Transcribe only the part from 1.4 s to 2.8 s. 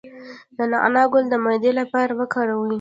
معدې لپاره وکاروئ